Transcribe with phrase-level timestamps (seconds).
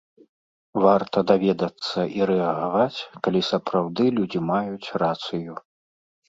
[0.83, 5.53] Варта даведацца і рэагаваць, калі сапраўды людзі маюць рацыю.